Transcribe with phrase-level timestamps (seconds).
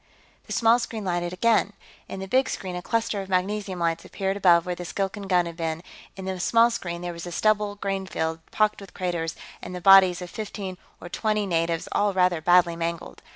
[0.47, 1.73] The small screen lighted again.
[2.09, 5.45] In the big screen, a cluster of magnesium lights appeared above where the Skilkan gun
[5.45, 5.83] had been;
[6.15, 9.79] in the small screen, there was a stubbled grain field, pocked with craters, and the
[9.79, 13.21] bodies of fifteen or twenty natives, all rather badly mangled.